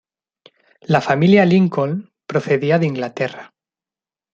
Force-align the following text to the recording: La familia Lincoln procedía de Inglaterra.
La 0.81 0.99
familia 0.99 1.45
Lincoln 1.45 2.09
procedía 2.25 2.79
de 2.79 2.87
Inglaterra. 2.87 3.53